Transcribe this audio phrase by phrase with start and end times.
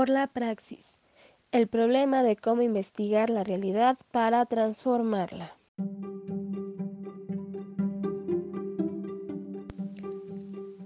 [0.00, 1.02] por la praxis,
[1.52, 5.59] el problema de cómo investigar la realidad para transformarla.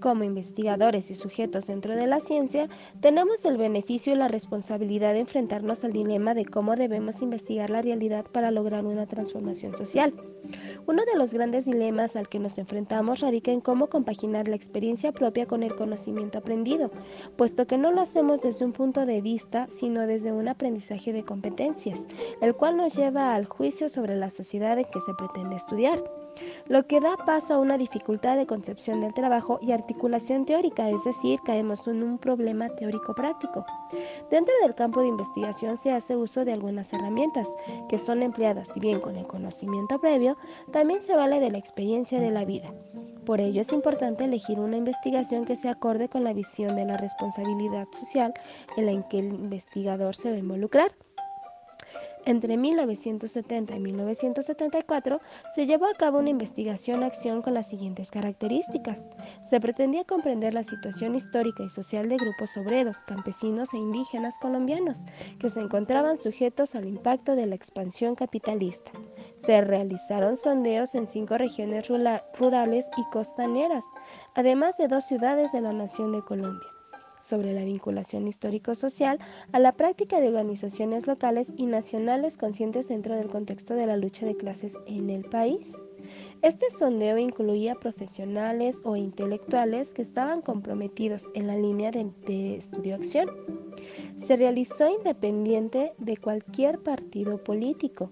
[0.05, 2.69] Como investigadores y sujetos dentro de la ciencia,
[2.99, 7.81] tenemos el beneficio y la responsabilidad de enfrentarnos al dilema de cómo debemos investigar la
[7.81, 10.13] realidad para lograr una transformación social.
[10.85, 15.11] Uno de los grandes dilemas al que nos enfrentamos radica en cómo compaginar la experiencia
[15.11, 16.91] propia con el conocimiento aprendido,
[17.35, 21.23] puesto que no lo hacemos desde un punto de vista, sino desde un aprendizaje de
[21.23, 22.05] competencias,
[22.41, 26.03] el cual nos lleva al juicio sobre la sociedad en que se pretende estudiar
[26.67, 31.03] lo que da paso a una dificultad de concepción del trabajo y articulación teórica, es
[31.03, 33.65] decir, caemos en un problema teórico-práctico.
[34.29, 37.47] Dentro del campo de investigación se hace uso de algunas herramientas
[37.89, 40.37] que son empleadas, si bien con el conocimiento previo,
[40.71, 42.73] también se vale de la experiencia de la vida.
[43.25, 46.97] Por ello es importante elegir una investigación que se acorde con la visión de la
[46.97, 48.33] responsabilidad social
[48.77, 50.91] en la que el investigador se va a involucrar.
[52.27, 55.21] Entre 1970 y 1974
[55.53, 59.05] se llevó a cabo una investigación-acción con las siguientes características.
[59.43, 65.05] Se pretendía comprender la situación histórica y social de grupos obreros, campesinos e indígenas colombianos
[65.39, 68.91] que se encontraban sujetos al impacto de la expansión capitalista.
[69.37, 71.87] Se realizaron sondeos en cinco regiones
[72.39, 73.83] rurales y costaneras,
[74.33, 76.74] además de dos ciudades de la nación de Colombia
[77.25, 79.19] sobre la vinculación histórico-social
[79.51, 84.25] a la práctica de organizaciones locales y nacionales conscientes dentro del contexto de la lucha
[84.25, 85.79] de clases en el país.
[86.41, 93.29] Este sondeo incluía profesionales o intelectuales que estaban comprometidos en la línea de, de estudio-acción.
[94.17, 98.11] Se realizó independiente de cualquier partido político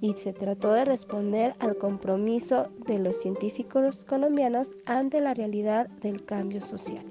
[0.00, 6.24] y se trató de responder al compromiso de los científicos colombianos ante la realidad del
[6.24, 7.04] cambio social.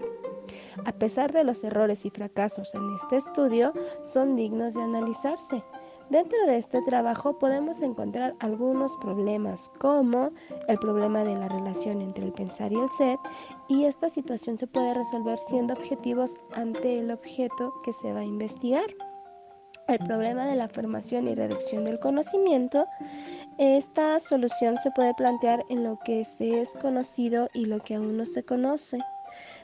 [0.86, 5.64] A pesar de los errores y fracasos en este estudio, son dignos de analizarse.
[6.10, 10.32] Dentro de este trabajo podemos encontrar algunos problemas como
[10.68, 13.18] el problema de la relación entre el pensar y el ser
[13.70, 18.26] y esta situación se puede resolver siendo objetivos ante el objeto que se va a
[18.26, 18.86] investigar.
[19.88, 22.86] El problema de la formación y reducción del conocimiento,
[23.58, 28.18] esta solución se puede plantear en lo que se es conocido y lo que aún
[28.18, 29.00] no se conoce.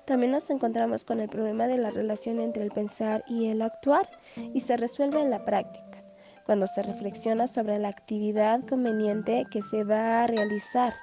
[0.06, 4.10] También nos encontramos con el problema de la relación entre el pensar y el actuar
[4.54, 6.04] y se resuelve en la práctica,
[6.46, 10.94] cuando se reflexiona sobre la actividad conveniente que se va a realizar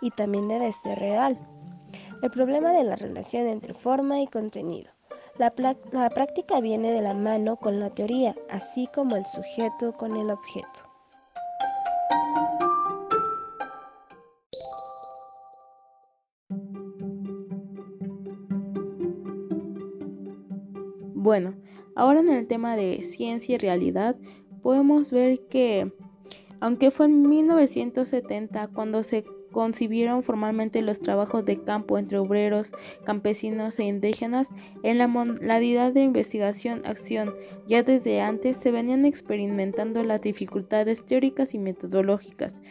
[0.00, 1.38] y también debe ser real.
[2.22, 4.90] El problema de la relación entre forma y contenido.
[5.38, 10.32] La, práctica viene de la mano con la teoría, así como el sujeto con el
[10.32, 10.80] objeto.
[21.28, 21.56] Bueno,
[21.94, 24.16] ahora en el tema de ciencia y realidad
[24.62, 25.92] podemos ver que,
[26.58, 32.72] aunque fue en 1970 cuando se concibieron formalmente los trabajos de campo entre obreros,
[33.04, 34.48] campesinos e indígenas
[34.82, 37.34] en la modalidad de investigación-acción.
[37.66, 42.62] Ya desde antes se venían experimentando las dificultades teóricas y metodológicas,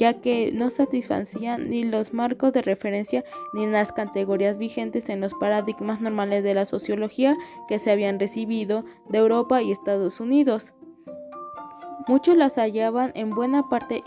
[0.00, 3.22] ya que no satisfacían ni los marcos de referencia
[3.52, 7.36] ni las categorías vigentes en los paradigmas normales de la sociología
[7.68, 10.72] que se habían recibido de Europa y Estados Unidos.
[12.08, 14.02] Muchos las hallaban en buena parte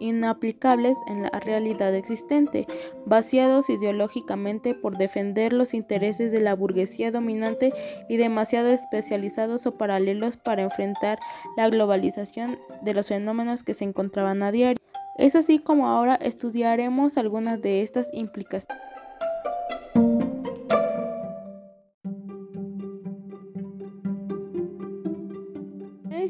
[0.00, 2.66] inaplicables en la realidad existente,
[3.06, 7.72] vaciados ideológicamente por defender los intereses de la burguesía dominante
[8.08, 11.20] y demasiado especializados o paralelos para enfrentar
[11.56, 14.82] la globalización de los fenómenos que se encontraban a diario.
[15.18, 18.88] Es así como ahora estudiaremos algunas de estas implicaciones.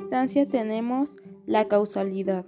[0.08, 2.46] instancia tenemos la causalidad.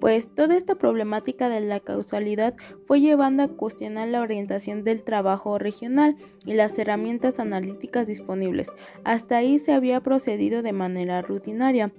[0.00, 2.54] Pues toda esta problemática de la causalidad
[2.84, 8.70] fue llevando a cuestionar la orientación del trabajo regional y las herramientas analíticas disponibles.
[9.02, 11.92] Hasta ahí se había procedido de manera rutinaria.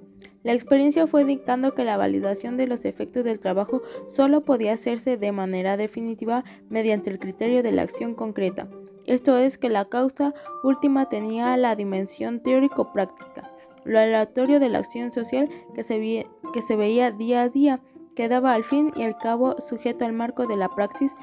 [0.43, 5.17] La experiencia fue indicando que la validación de los efectos del trabajo solo podía hacerse
[5.17, 8.69] de manera definitiva mediante el criterio de la acción concreta.
[9.05, 10.33] Esto es que la causa
[10.63, 13.51] última tenía la dimensión teórico-práctica
[13.89, 17.81] lo aleatorio de la acción social que se, que se veía día a día
[18.15, 21.15] quedaba al fin y al cabo sujeto al marco de la praxis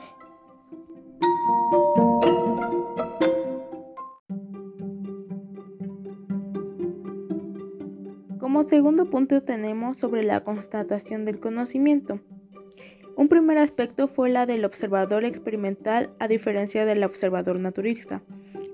[8.57, 12.21] Como segundo punto tenemos sobre la constatación del conocimiento.
[13.15, 18.23] Un primer aspecto fue la del observador experimental a diferencia del observador naturista.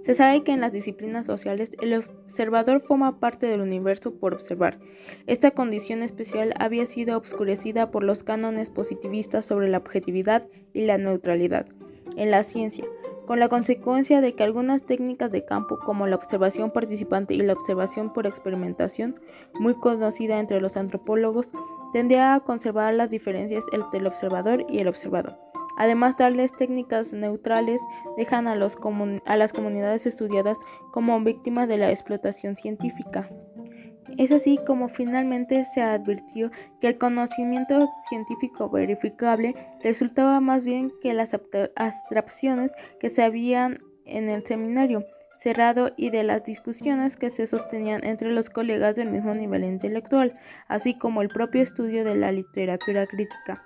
[0.02, 4.79] Se sabe que en las disciplinas sociales el observador forma parte del universo por observar.
[5.26, 10.96] Esta condición especial había sido obscurecida por los cánones positivistas sobre la objetividad y la
[10.96, 11.67] neutralidad
[12.17, 12.84] en la ciencia,
[13.27, 17.53] con la consecuencia de que algunas técnicas de campo como la observación participante y la
[17.53, 19.21] observación por experimentación,
[19.55, 21.49] muy conocida entre los antropólogos,
[21.93, 25.39] tendía a conservar las diferencias entre el observador y el observado.
[25.77, 27.81] Además, darles técnicas neutrales
[28.17, 30.59] dejan a, a las comunidades estudiadas
[30.93, 33.31] como víctimas de la explotación científica.
[34.19, 36.50] Es así como finalmente se advirtió
[36.81, 41.35] que el conocimiento científico verificable resultaba más bien que las
[41.76, 45.05] abstracciones que se habían en el seminario
[45.38, 50.38] cerrado y de las discusiones que se sostenían entre los colegas del mismo nivel intelectual,
[50.69, 53.65] así como el propio estudio de la literatura crítica.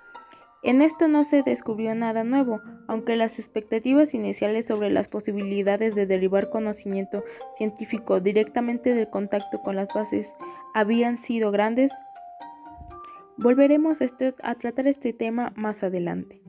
[0.67, 2.59] En esto no se descubrió nada nuevo,
[2.89, 7.23] aunque las expectativas iniciales sobre las posibilidades de derivar conocimiento
[7.55, 10.35] científico directamente del contacto con las bases
[10.73, 11.93] habían sido grandes.
[13.37, 16.41] Volveremos a, este, tratar este tema más adelante.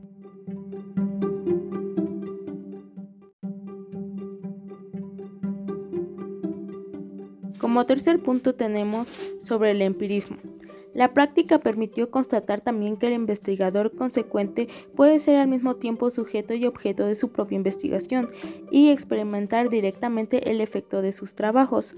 [7.57, 9.07] Como tercer punto tenemos
[9.41, 10.35] sobre el empirismo.
[10.93, 16.53] La práctica permitió constatar también que el investigador consecuente puede ser al mismo tiempo sujeto
[16.53, 18.31] y objeto de su propia investigación
[18.71, 21.95] y experimentar directamente el efecto de sus trabajos,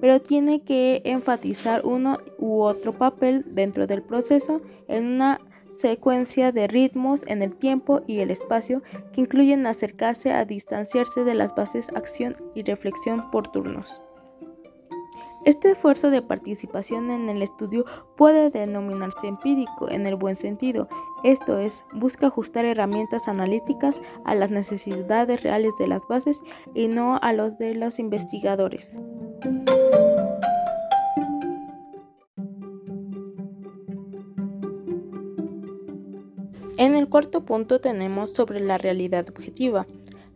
[0.00, 5.40] pero tiene que enfatizar uno u otro papel dentro del proceso en una
[5.72, 8.82] secuencia de ritmos en el tiempo y el espacio
[9.12, 14.00] que incluyen acercarse a distanciarse de las bases acción y reflexión por turnos.
[15.48, 17.86] Este esfuerzo de participación en el estudio
[18.18, 20.88] puede denominarse empírico en el buen sentido,
[21.24, 23.96] esto es, busca ajustar herramientas analíticas
[24.26, 26.42] a las necesidades reales de las bases
[26.74, 28.98] y no a los de los investigadores.
[36.76, 39.86] En el cuarto punto tenemos sobre la realidad objetiva.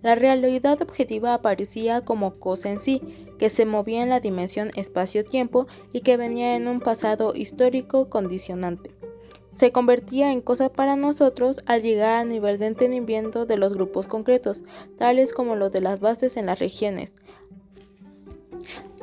[0.00, 3.00] La realidad objetiva aparecía como cosa en sí,
[3.42, 8.92] que se movía en la dimensión espacio-tiempo y que venía en un pasado histórico condicionante.
[9.56, 14.06] Se convertía en cosa para nosotros al llegar al nivel de entendimiento de los grupos
[14.06, 14.62] concretos,
[14.96, 17.12] tales como los de las bases en las regiones,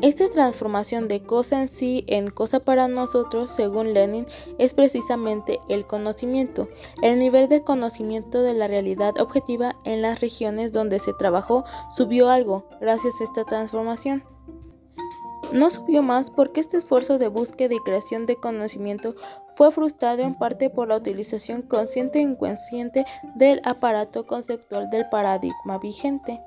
[0.02, 4.26] esta transformación de cosa en sí en cosa para nosotros, según Lenin,
[4.58, 6.70] es precisamente el conocimiento,
[7.02, 11.66] el nivel de conocimiento de la realidad objetiva en las regiones donde se trabajó
[11.96, 14.24] subió algo gracias a esta transformación.
[15.54, 19.16] No subió más porque este esfuerzo de búsqueda y creación de conocimiento
[19.56, 23.06] fue frustrado en parte por la utilización consciente e inconsciente
[23.36, 26.40] del aparato conceptual del paradigma vigente.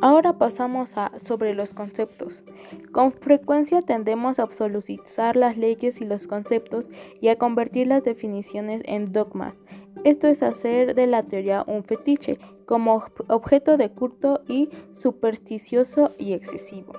[0.00, 2.44] Ahora pasamos a sobre los conceptos.
[2.92, 6.90] Con frecuencia tendemos a absolutizar las leyes y los conceptos
[7.20, 9.56] y a convertir las definiciones en dogmas.
[10.04, 16.34] Esto es hacer de la teoría un fetiche, como objeto de culto y supersticioso y
[16.34, 16.92] excesivo.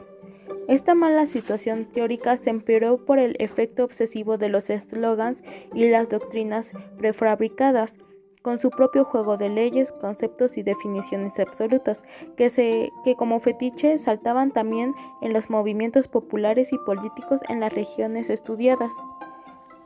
[0.68, 5.44] Esta mala situación teórica se empeoró por el efecto obsesivo de los eslogans
[5.74, 7.98] y las doctrinas prefabricadas
[8.42, 12.04] con su propio juego de leyes, conceptos y definiciones absolutas,
[12.38, 17.74] que, se, que como fetiche saltaban también en los movimientos populares y políticos en las
[17.74, 18.94] regiones estudiadas.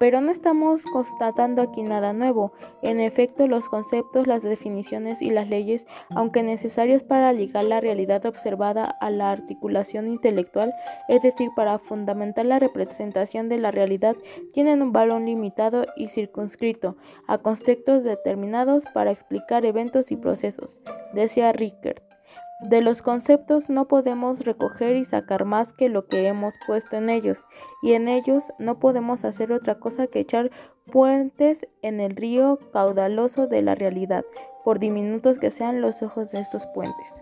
[0.03, 2.51] Pero no estamos constatando aquí nada nuevo.
[2.81, 8.25] En efecto, los conceptos, las definiciones y las leyes, aunque necesarios para ligar la realidad
[8.25, 10.73] observada a la articulación intelectual,
[11.07, 14.17] es decir, para fundamentar la representación de la realidad,
[14.51, 20.81] tienen un valor limitado y circunscrito a conceptos determinados para explicar eventos y procesos,
[21.13, 22.03] decía Rickert.
[22.59, 27.09] De los conceptos no podemos recoger y sacar más que lo que hemos puesto en
[27.09, 27.45] ellos,
[27.81, 30.49] y en ellos no podemos hacer otra cosa que echar
[30.91, 34.23] puentes en el río caudaloso de la realidad,
[34.63, 37.15] por diminutos que sean los ojos de estos puentes.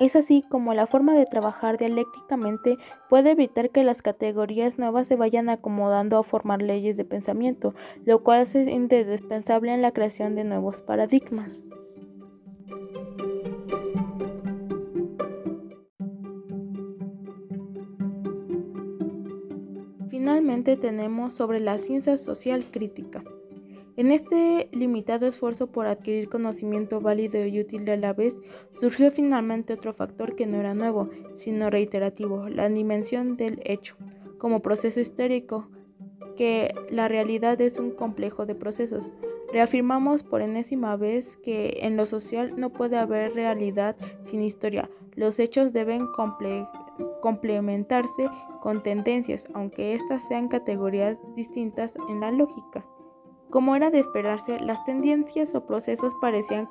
[0.00, 2.76] Es así como la forma de trabajar dialécticamente
[3.08, 7.74] puede evitar que las categorías nuevas se vayan acomodando a formar leyes de pensamiento,
[8.04, 11.64] lo cual es indispensable en la creación de nuevos paradigmas.
[20.48, 23.22] Finalmente tenemos sobre la ciencia social crítica.
[23.98, 28.34] En este limitado esfuerzo por adquirir conocimiento válido y útil a la vez,
[28.72, 33.96] surgió finalmente otro factor que no era nuevo, sino reiterativo, la dimensión del hecho,
[34.38, 35.68] como proceso histórico
[36.34, 39.12] que la realidad es un complejo de procesos.
[39.52, 44.88] Reafirmamos por enésima vez que en lo social no puede haber realidad sin historia.
[45.14, 46.06] Los hechos deben
[47.20, 52.84] complementarse con tendencias, aunque éstas sean categorías distintas en la lógica.
[53.50, 56.68] Como era de esperarse, las tendencias o procesos parecían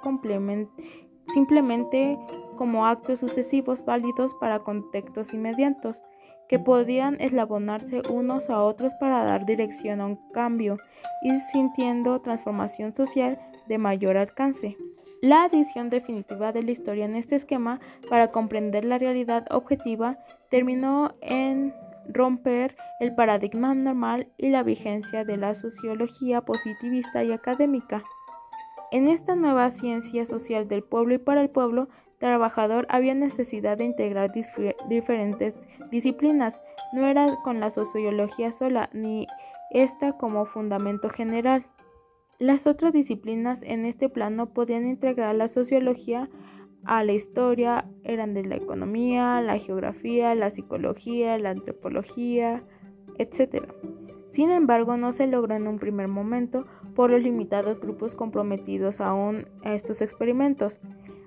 [1.34, 2.20] simplemente
[2.56, 6.04] como actos sucesivos válidos para contextos inmediatos,
[6.48, 10.78] que podían eslabonarse unos a otros para dar dirección a un cambio
[11.22, 14.78] y sintiendo transformación social de mayor alcance.
[15.22, 20.20] La adición definitiva de la historia en este esquema para comprender la realidad objetiva
[20.50, 21.74] terminó en
[22.08, 28.04] romper el paradigma normal y la vigencia de la sociología positivista y académica.
[28.92, 33.86] En esta nueva ciencia social del pueblo y para el pueblo trabajador había necesidad de
[33.86, 34.32] integrar
[34.88, 35.56] diferentes
[35.90, 36.62] disciplinas.
[36.94, 39.28] No era con la sociología sola, ni
[39.72, 41.66] esta como fundamento general.
[42.40, 46.30] Las otras disciplinas en este plano podían integrar la sociología
[46.84, 52.64] a la historia eran de la economía, la geografía, la psicología, la antropología,
[53.18, 53.66] etc.
[54.28, 59.48] Sin embargo, no se logró en un primer momento por los limitados grupos comprometidos aún
[59.64, 60.82] a estos experimentos.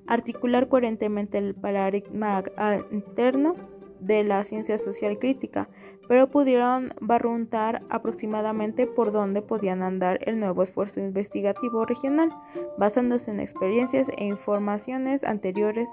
[0.07, 2.45] Articular coherentemente el paradigma
[2.93, 3.57] interno
[3.99, 5.69] de la ciencia social crítica,
[6.11, 12.31] pero pudieron barruntar aproximadamente por dónde podían andar el nuevo esfuerzo investigativo regional,
[12.77, 15.89] basándose en experiencias e informaciones anteriores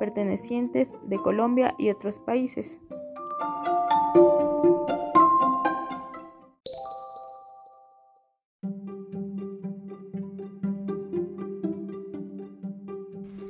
[0.00, 2.80] pertenecientes de Colombia y otros países.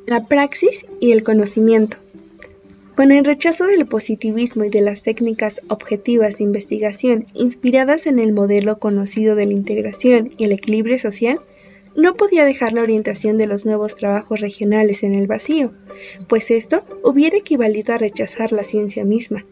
[0.06, 1.96] La praxis y el conocimiento.
[2.96, 8.32] Con el rechazo del positivismo y de las técnicas objetivas de investigación inspiradas en el
[8.32, 11.40] modelo conocido de la integración y el equilibrio social,
[11.96, 15.72] no podía dejar la orientación de los nuevos trabajos regionales en el vacío,
[16.28, 19.44] pues esto hubiera equivalido a rechazar la ciencia misma.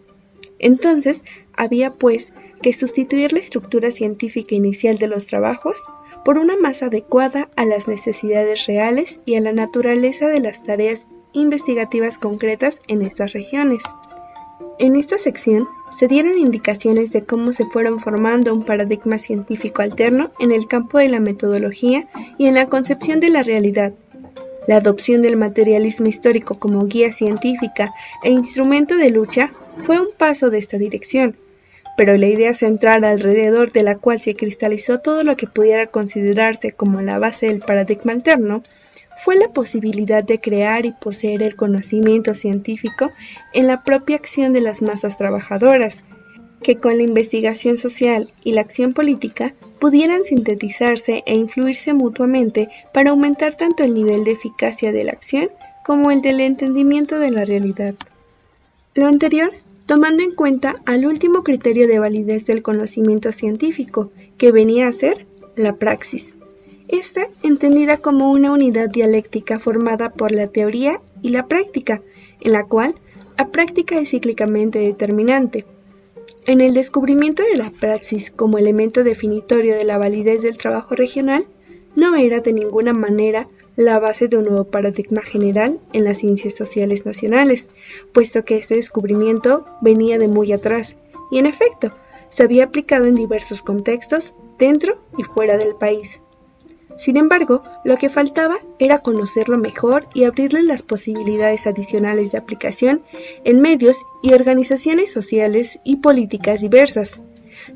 [0.59, 5.83] Entonces, había pues que sustituir la estructura científica inicial de los trabajos
[6.25, 11.07] por una más adecuada a las necesidades reales y a la naturaleza de las tareas
[11.41, 13.83] investigativas concretas en estas regiones.
[14.79, 15.67] En esta sección
[15.97, 20.99] se dieron indicaciones de cómo se fueron formando un paradigma científico alterno en el campo
[20.99, 22.07] de la metodología
[22.39, 23.93] y en la concepción de la realidad.
[24.69, 30.51] La adopción del materialismo histórico como guía científica e instrumento de lucha fue un paso
[30.51, 31.37] de esta dirección,
[31.97, 36.73] pero la idea central alrededor de la cual se cristalizó todo lo que pudiera considerarse
[36.73, 38.63] como la base del paradigma alterno
[39.29, 43.13] fue la posibilidad de crear y poseer el conocimiento científico
[43.53, 46.07] en la propia acción de las masas trabajadoras,
[46.63, 53.11] que con la investigación social y la acción política pudieran sintetizarse e influirse mutuamente para
[53.11, 55.51] aumentar tanto el nivel de eficacia de la acción
[55.85, 57.97] como el del entendimiento de la realidad.
[58.95, 59.53] Lo anterior
[59.85, 65.27] tomando en cuenta al último criterio de validez del conocimiento científico, que venía a ser
[65.55, 66.35] la praxis
[66.89, 72.03] esta entendida como una unidad dialéctica formada por la teoría y la práctica,
[72.41, 72.95] en la cual
[73.37, 75.65] la práctica es cíclicamente determinante.
[76.47, 81.47] En el descubrimiento de la praxis como elemento definitorio de la validez del trabajo regional,
[81.95, 86.55] no era de ninguna manera la base de un nuevo paradigma general en las ciencias
[86.55, 87.69] sociales nacionales,
[88.13, 90.97] puesto que este descubrimiento venía de muy atrás
[91.31, 91.93] y en efecto
[92.29, 96.23] se había aplicado en diversos contextos dentro y fuera del país.
[96.99, 103.03] Sin embargo, lo que faltaba era conocerlo mejor y abrirle las posibilidades adicionales de aplicación
[103.45, 107.21] en medios y organizaciones sociales y políticas diversas,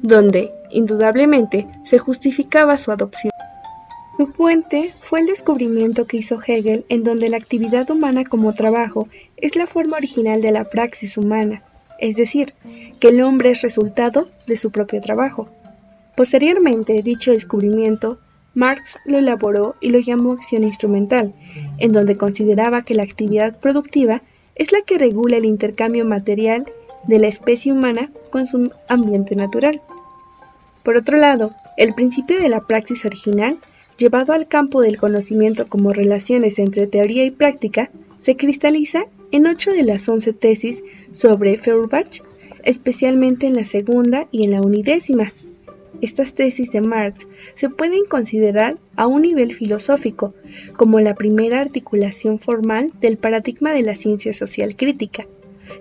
[0.02, 3.30] donde, indudablemente, se justificaba su adopción.
[4.16, 9.08] Su fuente fue el descubrimiento que hizo Hegel en donde la actividad humana como trabajo
[9.36, 11.62] es la forma original de la praxis humana,
[12.00, 12.54] es decir,
[12.98, 15.48] que el hombre es resultado de su propio trabajo.
[16.16, 18.18] Posteriormente, dicho descubrimiento
[18.54, 21.34] Marx lo elaboró y lo llamó acción instrumental,
[21.78, 24.22] en donde consideraba que la actividad productiva
[24.54, 26.66] es la que regula el intercambio material
[27.04, 29.80] de la especie humana con su ambiente natural.
[30.82, 33.56] Por otro lado, el principio de la praxis original,
[33.96, 37.90] llevado al campo del conocimiento como relaciones entre teoría y práctica,
[38.20, 42.22] se cristaliza en ocho de las once tesis sobre Feuerbach,
[42.64, 45.32] especialmente en la segunda y en la unidécima,
[46.02, 50.34] estas tesis de Marx se pueden considerar a un nivel filosófico
[50.76, 55.26] como la primera articulación formal del paradigma de la ciencia social crítica,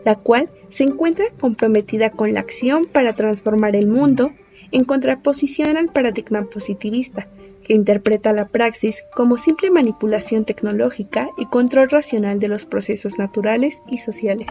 [0.06, 4.32] la cual se encuentra comprometida con la acción para transformar el mundo
[4.72, 7.28] en contraposición al paradigma positivista,
[7.63, 13.82] que interpreta la praxis como simple manipulación tecnológica y control racional de los procesos naturales
[13.88, 14.48] y sociales.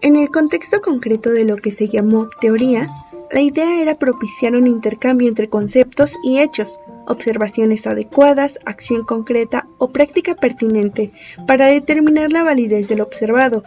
[0.00, 2.88] En el contexto concreto de lo que se llamó teoría,
[3.32, 9.88] la idea era propiciar un intercambio entre conceptos y hechos, observaciones adecuadas, acción concreta o
[9.88, 11.10] práctica pertinente
[11.46, 13.64] para determinar la validez del observado,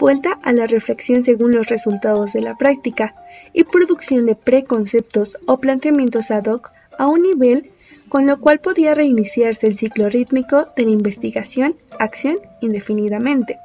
[0.00, 3.14] vuelta a la reflexión según los resultados de la práctica
[3.52, 7.70] y producción de preconceptos o planteamientos ad hoc a un nivel
[8.08, 13.58] con lo cual podía reiniciarse el ciclo rítmico de la investigación-acción indefinidamente.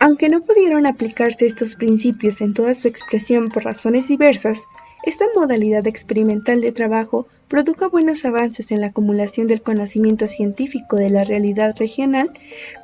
[0.00, 4.62] Aunque no pudieron aplicarse estos principios en toda su expresión por razones diversas,
[5.06, 11.10] esta modalidad experimental de trabajo produjo buenos avances en la acumulación del conocimiento científico de
[11.10, 12.30] la realidad regional,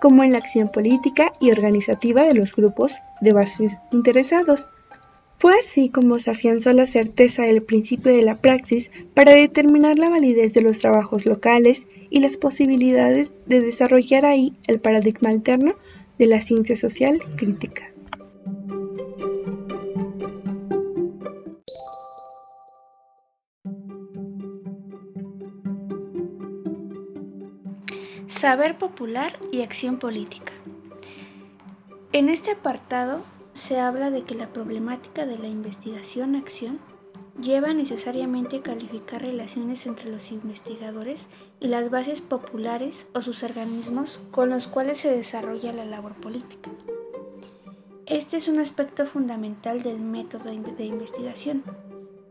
[0.00, 4.70] como en la acción política y organizativa de los grupos de bases interesados.
[5.38, 10.10] Fue así como se afianzó la certeza del principio de la praxis para determinar la
[10.10, 15.74] validez de los trabajos locales y las posibilidades de desarrollar ahí el paradigma alterno
[16.18, 17.89] de la ciencia social crítica.
[28.40, 30.54] Saber popular y acción política.
[32.14, 33.20] En este apartado
[33.52, 36.78] se habla de que la problemática de la investigación-acción
[37.38, 41.26] lleva necesariamente a calificar relaciones entre los investigadores
[41.60, 46.70] y las bases populares o sus organismos con los cuales se desarrolla la labor política.
[48.06, 51.62] Este es un aspecto fundamental del método de investigación,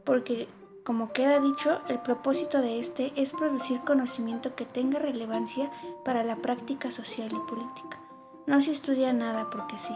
[0.06, 0.48] porque
[0.90, 5.70] como queda dicho, el propósito de este es producir conocimiento que tenga relevancia
[6.04, 8.00] para la práctica social y política.
[8.48, 9.96] No se estudia nada porque sí.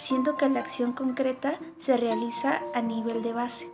[0.00, 3.68] Siento que la acción concreta se realiza a nivel de base.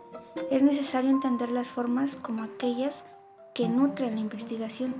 [0.49, 3.03] Es necesario entender las formas como aquellas
[3.53, 4.95] que nutren la investigación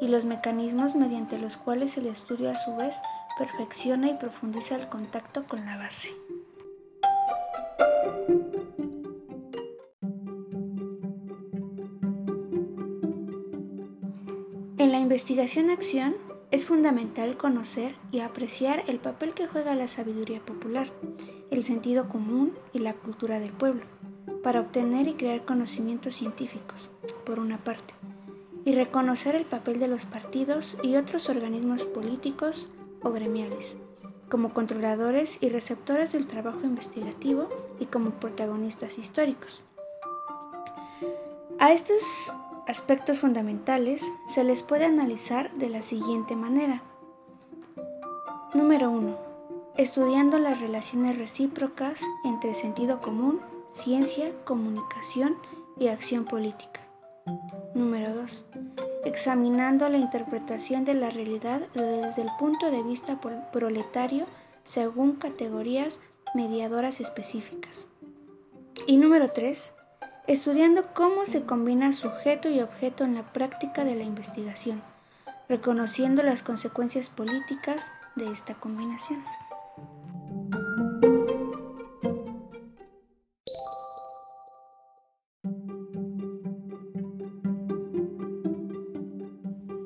[0.00, 2.96] y los mecanismos mediante los cuales el estudio a su vez
[3.38, 6.08] perfecciona y profundiza el contacto con la base.
[14.84, 16.14] En la investigación-acción
[16.50, 20.92] es fundamental conocer y apreciar el papel que juega la sabiduría popular,
[21.50, 23.86] el sentido común y la cultura del pueblo,
[24.42, 26.90] para obtener y crear conocimientos científicos,
[27.24, 27.94] por una parte,
[28.66, 32.68] y reconocer el papel de los partidos y otros organismos políticos
[33.00, 33.78] o gremiales,
[34.28, 37.48] como controladores y receptores del trabajo investigativo
[37.80, 39.62] y como protagonistas históricos.
[41.58, 42.02] A estos
[42.66, 46.82] aspectos fundamentales se les puede analizar de la siguiente manera.
[48.54, 49.18] Número 1.
[49.76, 53.40] Estudiando las relaciones recíprocas entre sentido común,
[53.72, 55.36] ciencia, comunicación
[55.78, 56.80] y acción política.
[57.74, 58.44] Número 2.
[59.04, 63.20] Examinando la interpretación de la realidad desde el punto de vista
[63.52, 64.26] proletario
[64.64, 65.98] según categorías
[66.34, 67.86] mediadoras específicas.
[68.86, 69.72] Y número 3
[70.26, 74.82] estudiando cómo se combina sujeto y objeto en la práctica de la investigación,
[75.48, 79.22] reconociendo las consecuencias políticas de esta combinación.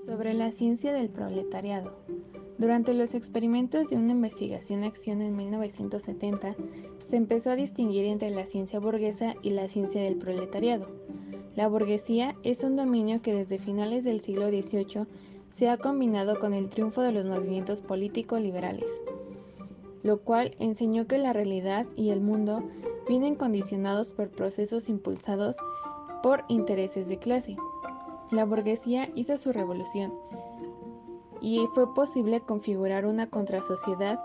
[0.07, 1.98] Sobre la ciencia del proletariado.
[2.59, 6.57] Durante los experimentos de una investigación-acción en 1970,
[7.09, 10.88] se empezó a distinguir entre la ciencia burguesa y la ciencia del proletariado.
[11.57, 15.07] La burguesía es un dominio que desde finales del siglo XVIII
[15.55, 18.90] se ha combinado con el triunfo de los movimientos políticos liberales,
[20.03, 22.62] lo cual enseñó que la realidad y el mundo
[23.09, 25.57] vienen condicionados por procesos impulsados
[26.23, 27.57] por intereses de clase.
[28.31, 30.12] La burguesía hizo su revolución
[31.40, 34.21] y fue posible configurar una contrasociedad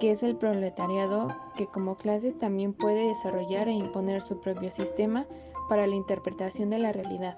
[0.00, 5.26] que es el proletariado que como clase también puede desarrollar e imponer su propio sistema
[5.68, 7.36] para la interpretación de la realidad,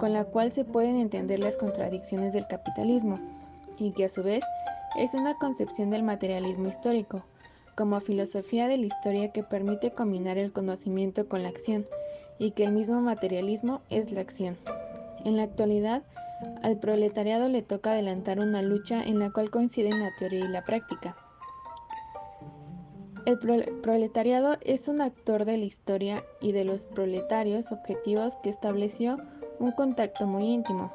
[0.00, 3.20] con la cual se pueden entender las contradicciones del capitalismo,
[3.78, 4.42] y que a su vez
[4.96, 7.22] es una concepción del materialismo histórico,
[7.76, 11.86] como filosofía de la historia que permite combinar el conocimiento con la acción,
[12.38, 14.56] y que el mismo materialismo es la acción.
[15.24, 16.02] En la actualidad,
[16.62, 20.64] al proletariado le toca adelantar una lucha en la cual coinciden la teoría y la
[20.64, 21.16] práctica.
[23.26, 29.18] El proletariado es un actor de la historia y de los proletarios objetivos que estableció
[29.58, 30.92] un contacto muy íntimo.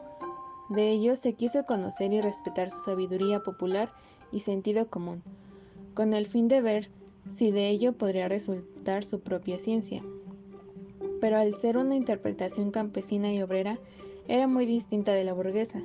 [0.70, 3.92] De ellos se quiso conocer y respetar su sabiduría popular
[4.32, 5.24] y sentido común,
[5.94, 6.90] con el fin de ver
[7.36, 10.02] si de ello podría resultar su propia ciencia.
[11.20, 13.78] pero al ser una interpretación campesina y obrera,
[14.30, 15.82] era muy distinta de la burguesa,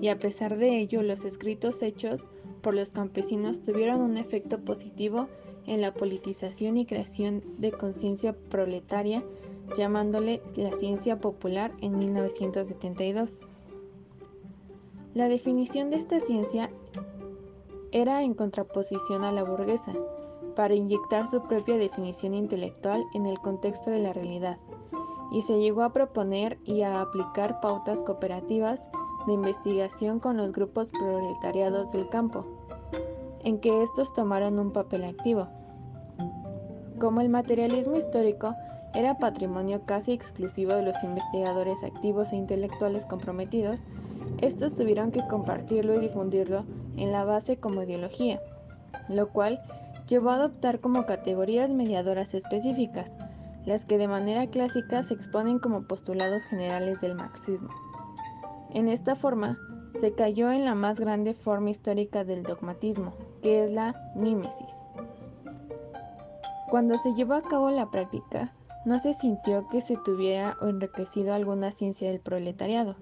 [0.00, 2.26] y a pesar de ello los escritos hechos
[2.62, 5.28] por los campesinos tuvieron un efecto positivo
[5.70, 9.22] en la politización y creación de conciencia proletaria,
[9.76, 13.46] llamándole la ciencia popular en 1972.
[15.14, 16.70] La definición de esta ciencia
[17.92, 19.92] era en contraposición a la burguesa,
[20.56, 24.58] para inyectar su propia definición intelectual en el contexto de la realidad,
[25.30, 28.88] y se llegó a proponer y a aplicar pautas cooperativas
[29.28, 32.44] de investigación con los grupos proletariados del campo,
[33.44, 35.46] en que estos tomaron un papel activo.
[37.00, 38.54] Como el materialismo histórico
[38.92, 43.84] era patrimonio casi exclusivo de los investigadores activos e intelectuales comprometidos,
[44.42, 46.66] estos tuvieron que compartirlo y difundirlo
[46.98, 48.38] en la base como ideología,
[49.08, 49.62] lo cual
[50.08, 53.14] llevó a adoptar como categorías mediadoras específicas,
[53.64, 57.70] las que de manera clásica se exponen como postulados generales del marxismo.
[58.74, 59.56] En esta forma,
[60.00, 64.89] se cayó en la más grande forma histórica del dogmatismo, que es la mímesis.
[66.70, 68.54] Cuando se llevó a cabo la práctica,
[68.84, 72.94] no se sintió que se tuviera enriquecido alguna ciencia del proletariado,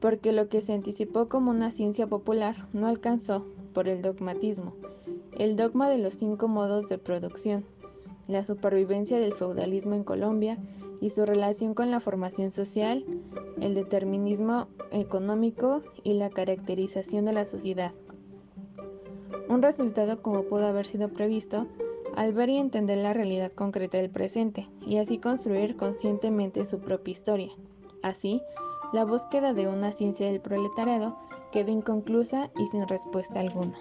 [0.00, 4.74] porque lo que se anticipó como una ciencia popular no alcanzó, por el dogmatismo,
[5.36, 7.64] el dogma de los cinco modos de producción,
[8.28, 10.56] la supervivencia del feudalismo en Colombia
[11.00, 13.04] y su relación con la formación social,
[13.60, 17.92] el determinismo económico y la caracterización de la sociedad.
[19.48, 21.66] Un resultado como pudo haber sido previsto
[22.18, 27.12] al ver y entender la realidad concreta del presente y así construir conscientemente su propia
[27.12, 27.52] historia.
[28.02, 28.42] Así,
[28.92, 31.16] la búsqueda de una ciencia del proletariado
[31.52, 33.78] quedó inconclusa y sin respuesta alguna.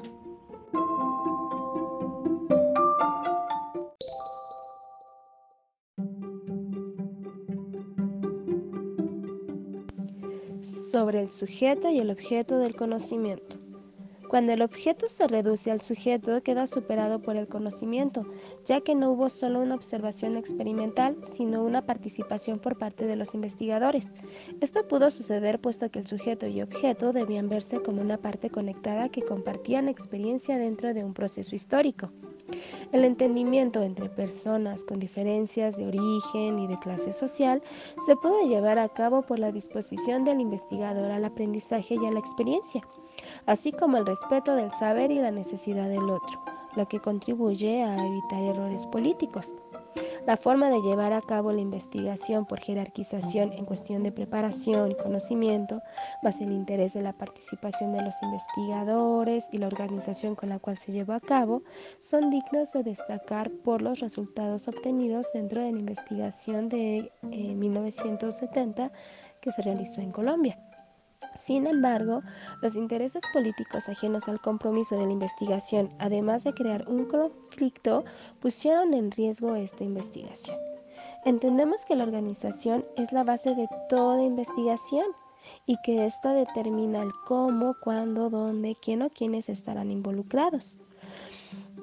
[10.91, 13.66] sobre el sujeto y el objeto del conocimiento.
[14.29, 18.25] Cuando el objeto se reduce al sujeto, queda superado por el conocimiento,
[18.65, 23.33] ya que no hubo solo una observación experimental, sino una participación por parte de los
[23.33, 24.11] investigadores.
[24.59, 29.07] Esto pudo suceder puesto que el sujeto y objeto debían verse como una parte conectada
[29.07, 32.11] que compartían experiencia dentro de un proceso histórico.
[32.91, 37.61] El entendimiento entre personas con diferencias de origen y de clase social
[38.05, 42.19] se puede llevar a cabo por la disposición del investigador al aprendizaje y a la
[42.19, 42.81] experiencia,
[43.45, 46.41] así como el respeto del saber y la necesidad del otro,
[46.75, 49.55] lo que contribuye a evitar errores políticos.
[50.27, 55.81] La forma de llevar a cabo la investigación por jerarquización en cuestión de preparación conocimiento,
[56.21, 60.77] más el interés de la participación de los investigadores y la organización con la cual
[60.79, 61.63] se llevó a cabo,
[61.99, 68.91] son dignos de destacar por los resultados obtenidos dentro de la investigación de 1970 eh,
[69.39, 70.59] que se realizó en Colombia.
[71.47, 72.23] Sin embargo,
[72.61, 78.03] los intereses políticos ajenos al compromiso de la investigación, además de crear un conflicto,
[78.41, 80.57] pusieron en riesgo esta investigación.
[81.25, 85.05] Entendemos que la organización es la base de toda investigación
[85.65, 90.77] y que ésta determina el cómo, cuándo, dónde, quién o quiénes estarán involucrados.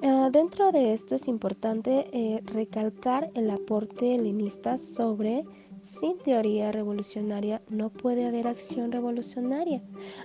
[0.03, 5.45] Ah, dentro de esto es importante eh, recalcar el aporte helenista sobre
[5.85, 9.83] sin teoría revolucionaria no puede haber acción revolucionaria,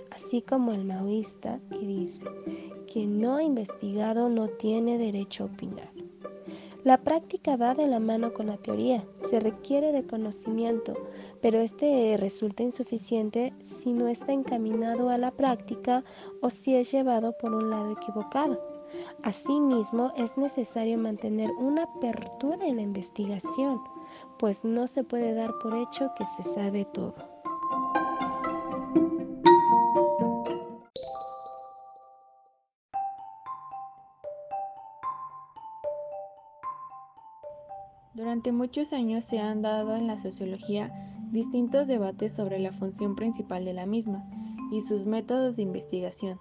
[0.09, 2.25] así como el maoísta que dice,
[2.91, 5.89] quien no ha investigado no tiene derecho a opinar.
[6.83, 10.95] La práctica va de la mano con la teoría, se requiere de conocimiento,
[11.39, 16.03] pero este resulta insuficiente si no está encaminado a la práctica
[16.41, 18.59] o si es llevado por un lado equivocado.
[19.21, 23.79] Asimismo, es necesario mantener una apertura en la investigación,
[24.41, 27.13] pues no se puede dar por hecho que se sabe todo.
[38.15, 40.91] Durante muchos años se han dado en la sociología
[41.29, 44.27] distintos debates sobre la función principal de la misma
[44.71, 46.39] y sus métodos de investigación.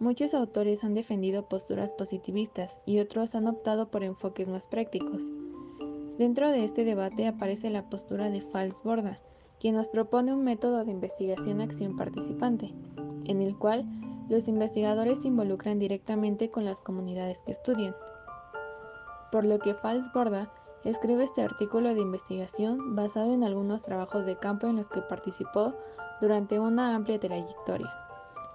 [0.00, 5.22] Muchos autores han defendido posturas positivistas y otros han optado por enfoques más prácticos.
[6.18, 9.20] Dentro de este debate aparece la postura de Falsborda,
[9.60, 12.74] quien nos propone un método de investigación-acción participante,
[13.24, 13.86] en el cual
[14.28, 17.94] los investigadores se involucran directamente con las comunidades que estudian.
[19.30, 20.52] Por lo que Falsborda
[20.84, 25.76] escribe este artículo de investigación basado en algunos trabajos de campo en los que participó
[26.20, 27.92] durante una amplia trayectoria,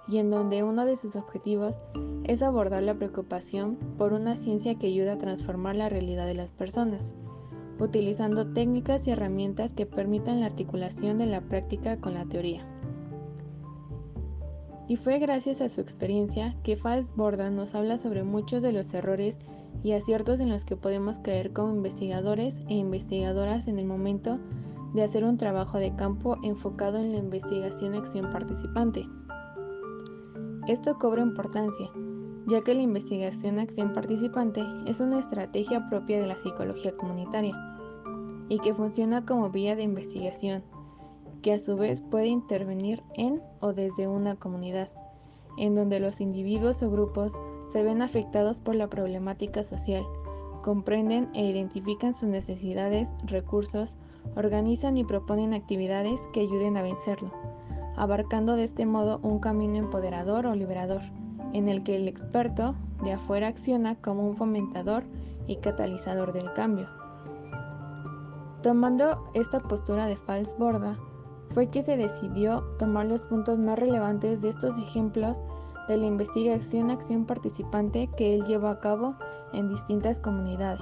[0.06, 1.78] y en donde uno de sus objetivos
[2.24, 6.52] es abordar la preocupación por una ciencia que ayuda a transformar la realidad de las
[6.52, 7.14] personas
[7.84, 12.66] utilizando técnicas y herramientas que permitan la articulación de la práctica con la teoría.
[14.88, 18.92] Y fue gracias a su experiencia que Fals Borda nos habla sobre muchos de los
[18.92, 19.38] errores
[19.82, 24.38] y aciertos en los que podemos caer como investigadores e investigadoras en el momento
[24.94, 29.06] de hacer un trabajo de campo enfocado en la investigación-acción participante.
[30.68, 31.90] Esto cobra importancia,
[32.46, 37.73] ya que la investigación-acción participante es una estrategia propia de la psicología comunitaria
[38.48, 40.62] y que funciona como vía de investigación,
[41.42, 44.88] que a su vez puede intervenir en o desde una comunidad,
[45.58, 47.32] en donde los individuos o grupos
[47.68, 50.04] se ven afectados por la problemática social,
[50.62, 53.96] comprenden e identifican sus necesidades, recursos,
[54.36, 57.30] organizan y proponen actividades que ayuden a vencerlo,
[57.96, 61.02] abarcando de este modo un camino empoderador o liberador,
[61.52, 65.04] en el que el experto de afuera acciona como un fomentador
[65.46, 66.88] y catalizador del cambio.
[68.64, 70.98] Tomando esta postura de Fals Borda,
[71.50, 75.38] fue que se decidió tomar los puntos más relevantes de estos ejemplos
[75.86, 79.16] de la investigación acción participante que él llevó a cabo
[79.52, 80.80] en distintas comunidades.